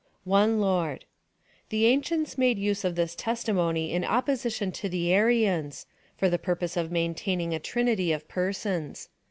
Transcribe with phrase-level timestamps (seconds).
[0.23, 1.05] One Lord.
[1.69, 5.85] The ancients made use of this testimony in opposition to the Arians,
[6.17, 9.09] for the purpose of maintaining a Trinity of persons.